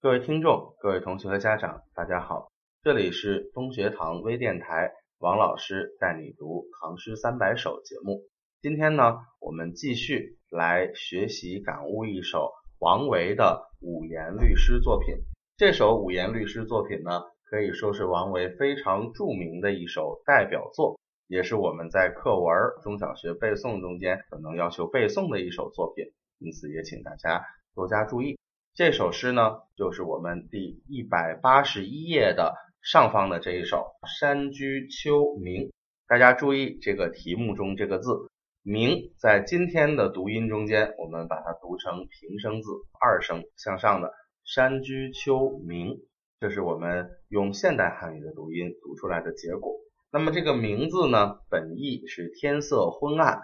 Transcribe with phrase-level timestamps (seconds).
[0.00, 2.52] 各位听众、各位同学和家长，大家好，
[2.84, 8.22] 这里是东学堂微电台，王老师带你读《唐诗三百首》节目。
[8.62, 15.16] 今天呢，我们继续来学习感悟一首王维的五言律诗作品。
[15.56, 17.20] 这首五言律诗作品呢，
[17.50, 20.96] 可以说是王维非常著名的一首代表作，
[21.26, 22.54] 也是我们在课文
[22.84, 26.04] 中小学背诵中间可能要求背诵的一首作品，
[26.38, 27.44] 因此也请大家
[27.74, 28.38] 多加注意。
[28.78, 33.78] 这首诗呢，就是我们第一百八十一页的上方的这一首
[34.20, 35.66] 《山居秋暝》。
[36.06, 38.28] 大家注意这个题目中这个字
[38.62, 42.70] “暝”，在今天的读音中间，我们把它读成平声字，
[43.00, 44.12] 二声向上的
[44.46, 45.98] “山居秋暝”，
[46.38, 49.74] 这是我们用现代汉语的读音读出来的结果。
[50.12, 53.42] 那么这个“鸣”字呢，本意是天色昏暗，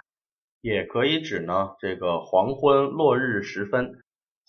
[0.60, 3.98] 也可以指呢这个黄昏落日时分。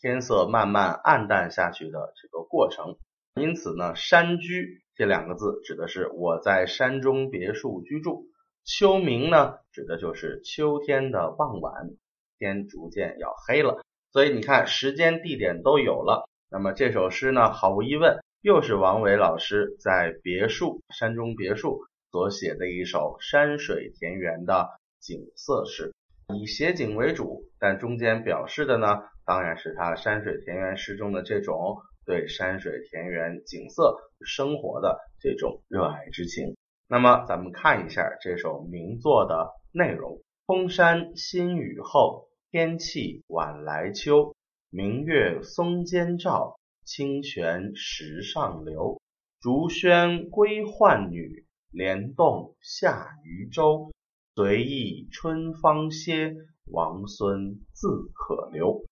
[0.06, 2.96] 天色慢慢暗淡下去的这个过程，
[3.42, 8.28] 因此呢，山居这两个字指的是我在山中别墅居住。
[8.64, 11.90] 秋明呢，指的就是秋天的傍晚，
[12.38, 13.82] 天逐渐要黑了。
[14.12, 16.30] 所以你看，时间、地点都有了。
[16.52, 21.80] 那么这首诗呢，毫无疑问又是王维老师在别墅、山中别墅
[22.12, 25.96] 所写的一首山水田园的景色诗，
[26.34, 29.00] 以写景为主，但中间表示的呢。
[29.28, 36.56] 当然是他山水田园诗中的这种对山水田园景色生活的这种热爱之情。
[36.88, 44.36] 那么，咱们看一下这首名作的内容：空山新雨后，天气晚来秋。
[44.70, 49.02] 明月松间照，清泉石上流。
[49.42, 53.92] 竹喧归浣女，莲动下渔舟。
[54.38, 56.36] 随意春芳歇，
[56.70, 58.84] 王孙自可留。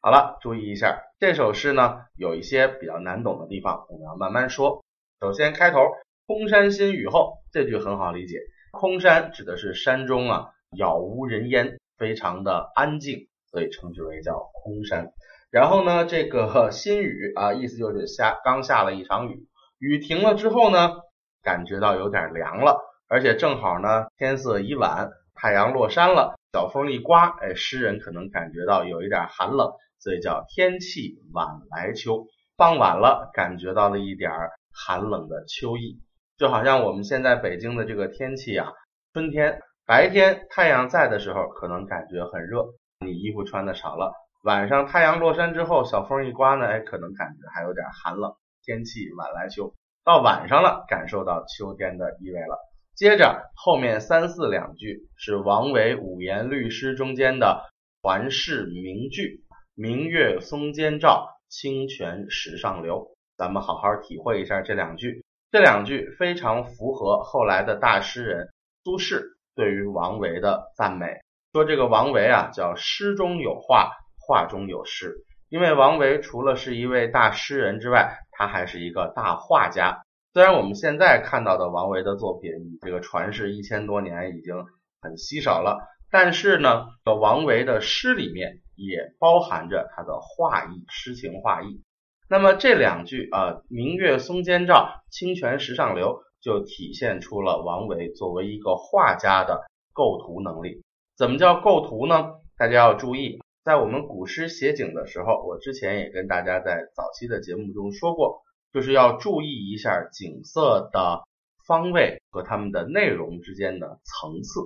[0.00, 4.82] 好了，注意一下这首诗呢，有一些比较难懂的地方，我们要慢慢说。
[5.20, 5.78] 首先，开头
[6.26, 8.38] “空山新雨后”这句很好理解，
[8.72, 15.12] 空山指的是山中啊，杳无人烟，非常的安静，所以称之为叫空山。
[15.52, 19.46] 然后呢，这个 新雨啊，意思就是下刚下了一场雨，
[19.78, 20.96] 雨停了之后呢，
[21.44, 29.72] 感觉到有点凉了，而且正好呢，天色已晚，太阳落山了，小风一刮，哎，诗人可能感觉到有一点寒冷。
[29.98, 32.24] 所以叫天气晚来秋，
[32.56, 34.30] 傍晚了，感觉到了一点
[34.72, 36.00] 寒冷的秋意，
[36.38, 38.72] 就好像我们现在北京的这个天气啊，
[39.12, 42.64] 春天白天太阳在的时候，可能感觉很热，
[43.04, 44.12] 你衣服穿的少了；
[44.44, 48.32] 晚上太阳落山之后，小风一刮呢，哎，可能感觉还有点寒冷。
[48.62, 52.69] 天气晚来秋，到晚上了，感受到秋天的意味了。
[53.00, 57.64] 接着后面三四两句是王维五言律诗中间的
[58.02, 59.42] 传世名句。
[59.74, 63.16] 明月松间照，清泉石上流。
[63.38, 68.50] 咱们好好体会一下这两句，这两句非常符合后来的大诗人
[68.84, 69.18] 苏轼
[69.54, 71.06] 对于王维的赞美，
[71.54, 75.14] 说这个王维啊叫诗中有画，画中有诗。
[75.48, 80.02] 因为王维除了是一位大诗人之外，他还是一个大画家。
[80.32, 84.54] 虽然我们现在看到的王维的作品，这个传世一千多年已经
[85.00, 85.78] 很稀少了，
[86.10, 88.60] 但是呢，王维的诗里面。
[88.82, 91.82] 也包含着他的画意，诗情画意。
[92.30, 100.80] 那么这两句啊，“明月松间照，清泉石上流”，就体现出了王维作为一个画家的构图能力。
[101.14, 102.36] 怎么叫构图呢？
[102.56, 108.40] 大家要注意，在我们古诗写景的时候，我之前也跟大家在早期的节目中说过，
[108.72, 111.22] 就是要注意一下景色的
[111.66, 114.60] 方位和它们的内容之间的层次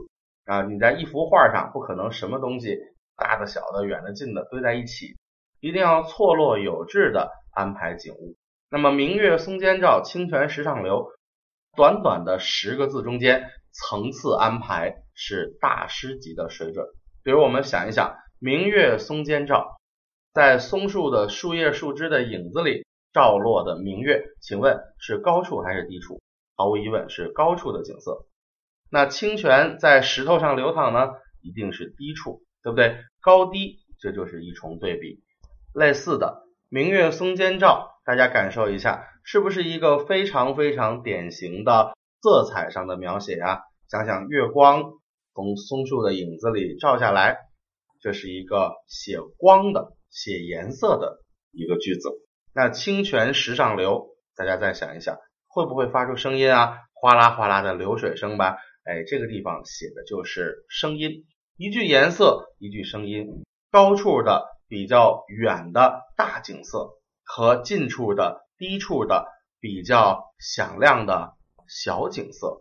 [0.45, 0.63] 啊。
[0.63, 2.79] 你在一幅画上不可能什么东西。
[3.17, 5.15] 大的、小的、远的、近的堆在一起，
[5.61, 8.35] 一定要错落有致的安排景物。
[8.69, 11.07] 那么“明月松间照，清泉石上流”，
[11.79, 16.85] 短短的十个字中间，层次安排是大师级的水准。
[17.23, 19.77] 比如我们想一想，“明月松间照”，
[20.35, 22.85] 在松树的树叶、树枝的影子里
[23.15, 26.21] 照落的明月，请问是高处还是低处？
[26.55, 28.27] 毫无疑问是高处的景色。
[28.91, 32.43] 那清泉在石头上流淌呢，一定是低处。
[32.65, 32.97] 对不对？
[33.21, 35.23] 高低这就是一重对比。
[35.75, 43.61] 类似的，明月松间照，大家感受一下，是不是一个非常非常典型的色彩上的描写呀？
[43.91, 44.95] 想想月光
[45.35, 47.37] 从松树的影子里照下来，
[48.01, 51.21] 这是一个写光的、写颜色的
[51.53, 52.09] 一个句子。
[52.57, 55.19] 那清泉石上流，大家再想一想，
[55.49, 56.79] 会不会发出声音啊？
[56.93, 58.57] 哗啦哗啦的流水声吧？
[58.85, 61.25] 哎，这个地方写的就是声音。
[61.57, 66.93] 一句颜色，一句声音，高处的比较远的大景色，
[67.25, 69.27] 和近处的、低处的
[69.59, 71.35] 比较响亮的
[71.69, 72.61] 小景色。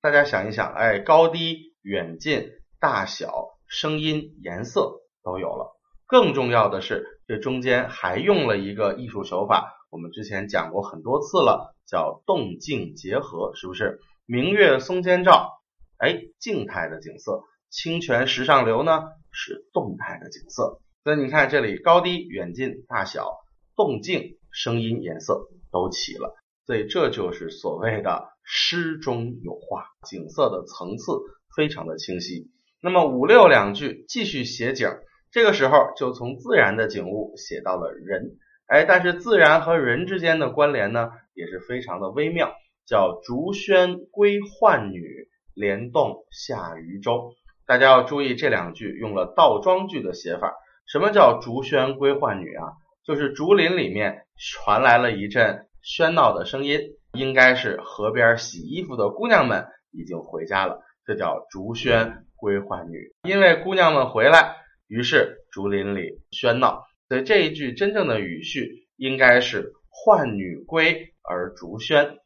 [0.00, 5.77] 大家想一想，哎，高低、远近、大小、声音、颜色都有了。
[6.08, 14.00] 更重要的是，这中间还用了一个艺术手法，我们之前讲过很多次了，叫动静结合，是不是？
[14.24, 15.60] 明月松间照，
[15.98, 20.80] 哎，静态的景色；清泉石上流呢，是动态的景色。
[21.04, 23.30] 所以你看，这里高低、远近、大小、
[23.76, 26.34] 动静、声音、颜色都齐了。
[26.64, 31.12] 所以这就是所谓的诗中有画，景色的层次
[31.54, 32.50] 非常的清晰。
[32.80, 34.88] 那么五六两句继续写景，
[35.30, 38.36] 这个时候就从自然的景物写到了人，
[38.66, 42.52] 哎，但是自然和人之间的关联呢，也是非常的微妙。
[42.86, 47.34] 叫竹喧归浣女，莲动下渔舟。
[47.66, 50.54] 大家要注意这两句用了倒装句的写法。
[50.86, 52.72] 什么叫竹喧归浣女啊？
[53.04, 56.80] 就是竹林里面传来了一阵喧闹的声音，
[57.12, 60.80] 应该是河边洗衣服的姑娘们已经回家了。
[61.04, 63.12] 这叫竹喧归浣女。
[63.22, 64.56] 因为姑娘们回来，
[64.88, 66.84] 于是竹林里喧闹。
[67.08, 72.18] 所以这一句真正的语序应该是浣女归而竹喧。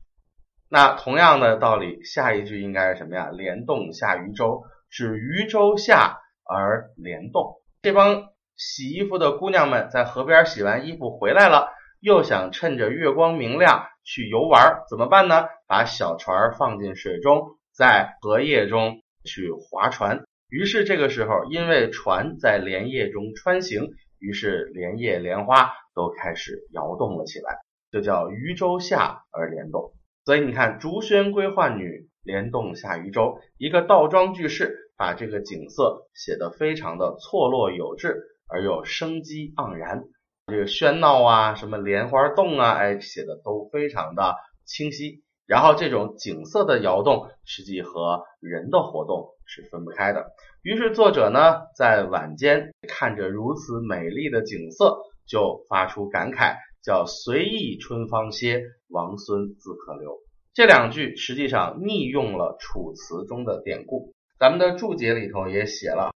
[0.69, 3.31] 那同样的道理，下一句应该是什么呀？
[3.31, 7.61] 莲动下渔舟，指渔舟下而莲动。
[7.82, 11.69] 这帮洗衣服的姑娘们在河边洗完衣服回来了，
[12.00, 15.47] 又想趁着月光明亮去游玩，怎么办呢？
[15.67, 20.25] 把小船放进水中，在荷叶中去划船。
[20.52, 23.88] 于是这个时候，因为船在莲叶中穿行，
[24.19, 27.56] 于是莲叶莲花都开始摇动了起来，
[27.90, 29.94] 就叫渔舟下而莲动。
[30.26, 40.04] 所以你看，竹喧归浣女，莲动下渔舟，一个倒装句式，把这个景色写得非常的错落有致，而又生机盎然。
[40.49, 44.34] 这个喧闹啊，什么莲花动啊，哎，写的都非常的
[44.66, 45.22] 清晰。
[45.46, 50.32] 然后这种景色的摇动，实际和人的活动是分不开的。
[50.62, 56.56] 于是作者呢，在晚间看着如此美丽的景色，就发出感慨。
[56.84, 60.18] 叫随意春芳歇，王孙自可留。
[60.52, 64.12] 这两句实际上逆用了楚辞中的典故。
[64.36, 66.10] 咱们的注解里头也写了，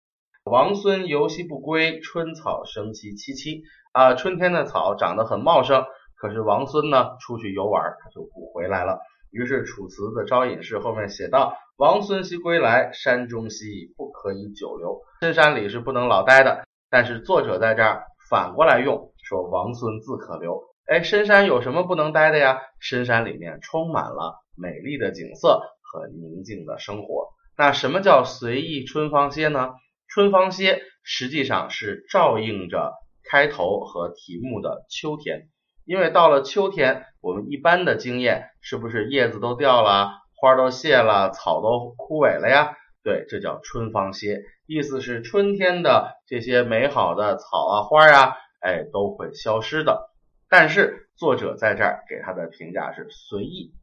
[0.44, 3.62] 王孙游兮不归，春草生兮萋萋。
[3.93, 5.84] 啊，春天的草长得很茂盛，
[6.17, 8.99] 可是王孙呢出去游玩，他就不回来了。
[9.37, 15.03] 于是楚辞的招引式后面写道：王孙兮归来，山中兮不可以久留。
[15.21, 16.65] 深山里是不能老待的。
[16.88, 19.12] 但是作者在这儿反过来用。
[19.23, 22.61] 说王孙自可留，哎，深山有什么不能待的呀？
[22.81, 27.29] 深山里面充满了美丽的景色和宁静的生活。
[27.59, 29.71] 那什么叫随意春芳歇呢？
[30.09, 32.94] 春芳歇实际上是照应着
[33.29, 35.49] 开头和题目的秋天，
[35.87, 42.77] 因为到了秋天，我们一般的经验是不是叶子都掉了，花都谢了，草都枯萎了呀？
[43.03, 48.35] 对，这叫春芳歇，意思是春天的这些美好的草啊、花啊。
[48.59, 50.11] 哎，都会消失的。
[50.49, 53.75] 但是作者在这儿给他的评价是随意，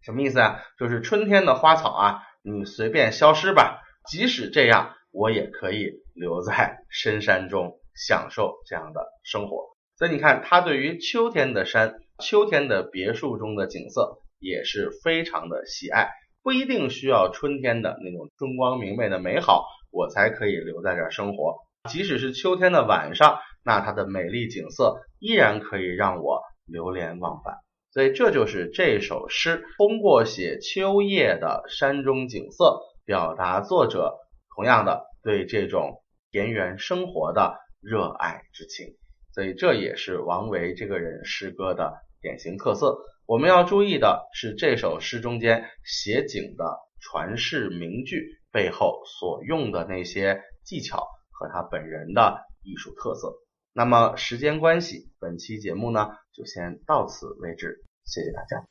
[0.00, 0.60] 什么意思啊？
[0.78, 3.82] 就是春天的花草啊，你随便消失吧。
[4.08, 9.71] 即使这样，我也可以留在深山中享受这样的生活。
[10.02, 16.10] 所以你看，他对于秋天的山、秋天的别墅中的景色也是非常的喜爱。
[16.42, 21.58] 不一定需要春天的那种春光明媚的美好，我才可以留在这儿生活。
[21.88, 23.38] 即使是秋天的晚上。
[23.64, 27.58] 那它的美丽景色依然可以让我流连忘返，
[27.92, 34.16] 所以这就是这首诗通过写秋夜的山中景色，表达作者
[34.56, 38.96] 同样的对这种田园生活的热爱之情。
[39.32, 42.98] 所以这也是王维这个人诗歌的典型特色。
[43.26, 46.64] 我们要注意的是这首诗中间写景的
[47.00, 53.32] 传世名句背后所用的那些技巧和他本人的艺术特色。
[53.72, 58.66] 那么时间关系，本期节目呢就先到此为止，谢谢大家。